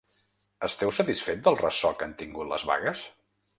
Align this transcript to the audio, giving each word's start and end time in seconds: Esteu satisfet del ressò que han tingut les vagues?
Esteu 0.67 0.93
satisfet 0.99 1.45
del 1.49 1.59
ressò 1.61 1.93
que 2.01 2.09
han 2.09 2.17
tingut 2.25 2.53
les 2.55 2.69
vagues? 2.73 3.07